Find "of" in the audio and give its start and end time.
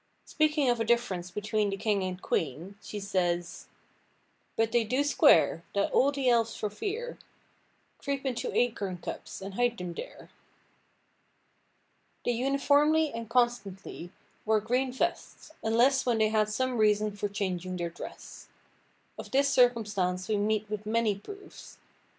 0.67-0.79, 19.19-19.29